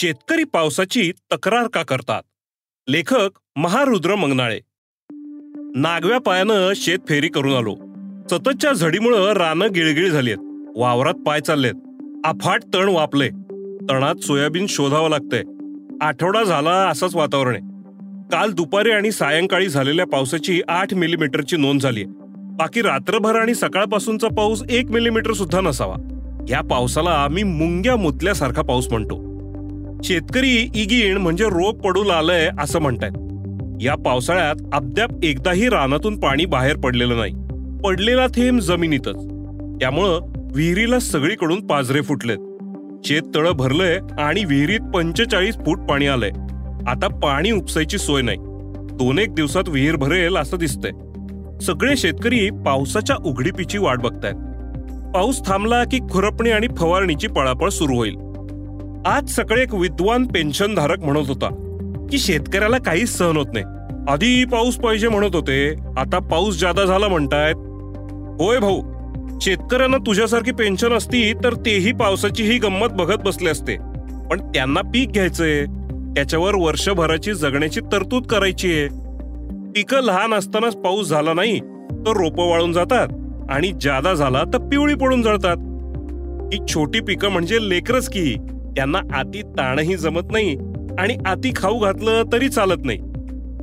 [0.00, 2.22] शेतकरी पावसाची तक्रार का करतात?
[2.88, 4.60] लेखक महारुद्र मंगनाळे.
[5.74, 7.74] नागव्या पायानं शेत फेरी करून आलो.
[8.30, 10.36] सततच्या झडीमुळं रानं गिळगिळ झालीत
[10.76, 11.72] वावरात पाय चाललेत.
[12.24, 13.28] अफाट तण वापले.
[13.90, 15.42] तणात सोयाबीन शोधावं लागतंय.
[16.00, 17.62] आठवडा झाला असंच वातावरण आहे.
[18.32, 22.04] काल दुपारी आणि सायंकाळी झालेल्या पावसाची आठ मिलीमीटरची नोंद झाली
[22.36, 25.96] बाकी रात्रभर आणि सकाळपासूनचा पाऊस एक मिलीमीटर सुद्धा नसावा.
[26.48, 29.27] या पावसाला मी मुंग्या मुतल्यासारखा पाऊस म्हणतो.
[30.04, 33.12] शेतकरी इगीण म्हणजे रोग पडू लागलंय असं म्हणतायत.
[33.82, 37.32] या पावसाळ्यात अद्याप एकदाही रानातून पाणी बाहेर पडलेलं नाही.
[37.84, 39.26] पडलेला थेंब जमिनीतच.
[39.80, 40.20] त्यामुळं
[40.54, 42.38] विहिरीला सगळीकडून पाजरे फुटलेत.
[43.04, 46.30] शेत तळं भरलंय आणि विहिरीत पंचेचाळीस फूट पाणी आलंय.
[46.86, 48.38] आता पाणी उपसायची सोय नाही.
[48.92, 50.90] दोन एक दिवसात विहीर भरेल असं दिसतंय.
[51.60, 54.34] सगळे शेतकरी पावसाच्या उघडीपीची वाट बघतायत.
[55.14, 58.16] पाऊस थांबला की खुरपणी आणि फवारणीची पळापळ सुरू होईल.
[59.06, 61.48] आज सकाळी एक विद्वान पेन्शनधारक म्हणत होता
[62.10, 63.64] की शेतकऱ्याला काहीच सहन होत नाही.
[64.08, 67.54] आधी पाऊस पाहिजे म्हणत होते आता पाऊस जादा झाला म्हणतायत.
[68.40, 68.82] होय भाऊ
[69.40, 73.76] शेतकऱ्यांना तुझ्यासारखी पेन्शन असती तर तेही पावसाची ही गंमत बघत बसले असते.
[74.30, 75.64] पण त्यांना पीक घ्यायचंय
[76.16, 78.88] त्याच्यावर वर्षभराची जगण्याची तरतूद करायची आहे.
[79.74, 83.08] पिकं लहान असतानाच पाऊस झाला नाही तर रोपं वाळून जातात
[83.50, 85.56] आणि जादा झाला तर पिवळी पडून जळतात.
[86.52, 88.34] ही छोटी पिकं म्हणजे लेकरच की.
[88.78, 90.56] त्यांना आती ताणही जमत नाही
[90.98, 92.98] आणि आती खाऊ घातलं तरी चालत नाही.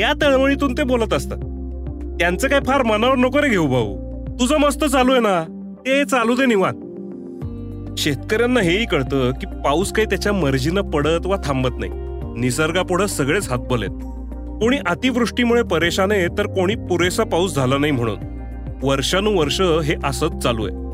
[0.00, 1.36] या तळमळीतून ते बोलत असतात.
[2.20, 3.96] त्यांचं काय फार मनावर नको रे घेऊ भाऊ.
[4.40, 5.44] तुझं मस्त चालू आहे ना.
[5.86, 6.76] ते चालू दे निवांत.
[7.98, 11.92] शेतकऱ्यांना हेही कळतं की पाऊस काही त्याच्या मर्जीनं पडत वा थांबत नाही.
[12.40, 13.98] निसर्गापुढं सगळेच हातबल आहेत.
[14.60, 18.18] कोणी अतिवृष्टीमुळे परेशान आहे तर कोणी पुरेसा पाऊस झाला नाही म्हणून.
[18.82, 20.90] वर्षानुवर्ष हे असंच चालू आहे.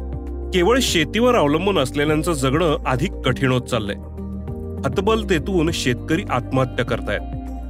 [0.51, 3.95] केवळ शेतीवर अवलंबून असलेल्यांचं जगणं अधिक कठीण होत चाललंय.
[4.85, 7.21] हतबलतेतून शेतकरी आत्महत्या करतायत.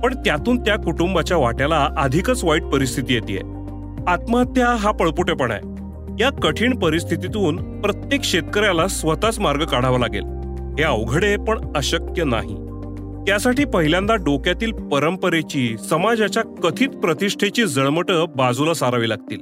[0.04, 3.36] पण त्यातून त्या कुटुंबाच्या वाट्याला अधिकच वाईट परिस्थिती येते
[4.08, 5.76] आत्महत्या हा पळपुटेपणा आहे.
[6.20, 10.22] या कठीण परिस्थितीतून प्रत्येक शेतकऱ्याला स्वतःच मार्ग काढावा लागेल.
[10.78, 12.54] हे अवघड आहे पण अशक्य नाही.
[13.26, 19.40] त्यासाठी पहिल्यांदा डोक्यातील परंपरेची समाजाच्या कथित प्रतिष्ठेची जळमट बाजूला सारावी लागतील.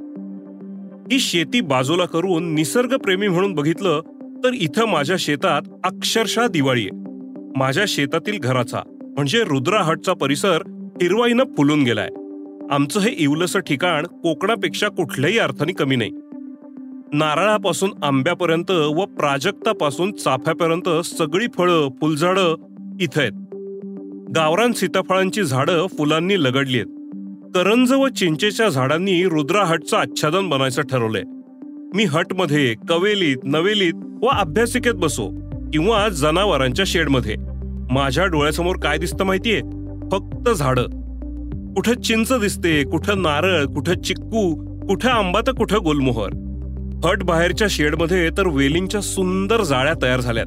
[1.13, 4.01] ही शेती बाजूला करून निसर्गप्रेमी म्हणून बघितलं
[4.45, 7.04] तर इथं माझ्या शेतात अक्षरशः दिवाळी आहे.
[7.57, 10.63] माझ्या शेतातील घराचा म्हणजे रुद्राहटचा परिसर
[11.03, 12.09] हिरवाईनं फुलून गेलाय.
[12.71, 16.11] आमचं हे इवलसं ठिकाण कोकणापेक्षा कुठल्याही अर्थाने कमी नाही.
[17.13, 22.55] नारळापासून आंब्यापर्यंत व प्राजक्तापासून चाफ्यापर्यंत सगळी फळं फुलझाडं
[23.01, 23.33] इथं आहेत.
[24.37, 26.87] गावरान सीताफळांची झाडं फुलांनी लगडली आहेत.
[27.55, 31.23] करंज व चिंचेच्या झाडांनी रुद्रा हटचं आच्छादन बनायचं ठरवलंय.
[31.95, 33.93] मी हटमध्ये कवेलीत नवेलीत
[34.23, 35.44] व अभ्यासिकेत बसो.
[35.75, 37.37] किंवा जनावरांच्या शेडमध्ये.
[37.91, 39.61] माझ्या डोळ्यासमोर काय दिसतं माहितीये?
[40.13, 40.83] फक्त झाडं.
[41.75, 44.55] कुठं चिंच दिसते कुठं नारळ कुठं चिक्कू
[44.89, 46.31] कुठं आंबा तर कुठं गुलमोहर.
[47.05, 50.47] हट बाहेरच्या शेडमध्ये तर वेलींच्या सुंदर जाळ्या तयार झाल्यात.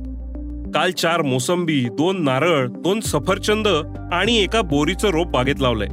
[0.73, 3.67] काल चार मोसंबी दोन नारळ दोन सफरचंद
[4.11, 5.89] आणि एका बोरीचं रोप बागेत लावलंय.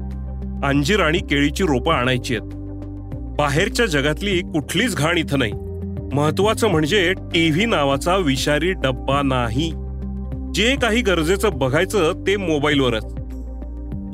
[0.66, 2.50] अंजीर आणि केळीची रोपं आणायची आहेत.
[3.38, 5.52] बाहेरच्या जगातली कुठलीच घाण इथं नाही.
[6.12, 9.72] महत्वाचं म्हणजे टीव्ही नावाचा विषारी डब्बा नाही.
[10.54, 13.04] जे काही गरजेचं बघायचं ते मोबाईलवरच.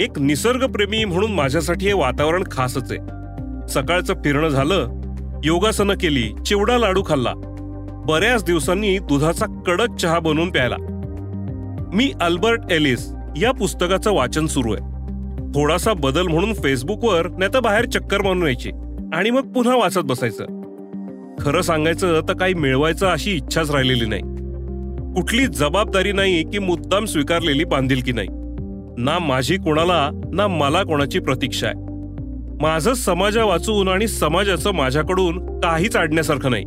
[0.01, 3.01] एक निसर्गप्रेमी म्हणून माझ्यासाठी हे वातावरण खासच आहे.
[3.69, 4.89] सकाळचं फिरणं झालं
[5.45, 7.33] योगासनं केली चिवडा लाडू खाल्ला.
[8.07, 10.77] बऱ्याच दिवसांनी दुधाचा कडक चहा बनवून प्यायला.
[11.95, 14.83] मी अल्बर्ट एलिस या पुस्तकाचं वाचन सुरू आहे.
[15.55, 18.71] थोडासा बदल म्हणून फेसबुकवर नाही तर बाहेर चक्कर मारून यायची.
[19.13, 20.60] आणि मग पुन्हा वाचत बसायचं.
[21.41, 24.23] खरं सांगायचं तर काही मिळवायचं अशी इच्छाच राहिलेली नाही.
[25.15, 28.29] कुठली जबाबदारी नाही की मुद्दाम स्वीकारलेली बांधिलकी नाही.
[28.99, 31.77] ना माझी कोणाला ना मला कोणाची प्रतीक्षा आहे.
[32.63, 36.65] माझं समाजा वाचून आणि समाजाचं माझ्याकडून काहीच आडण्यासारखं नाही.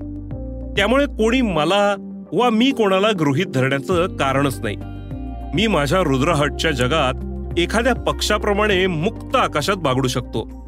[0.78, 1.96] त्यामुळे कोणी मला
[2.34, 4.76] वा मी कोणाला गृहीत धरण्याचं कारणच नाही.
[5.56, 7.14] मी माझ्या रुद्रहटच्या जगात
[7.60, 10.63] एखाद्या पक्षाप्रमाणे मुक्त आकाशात बागडू शकतो.